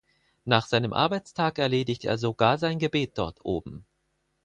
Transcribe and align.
Nach 0.45 0.65
seinem 0.65 0.93
Arbeitstag 0.93 1.59
erledigt 1.59 2.05
er 2.05 2.17
sogar 2.17 2.57
sein 2.57 2.79
Gebet 2.79 3.15
dort 3.19 3.45
oben. 3.45 3.85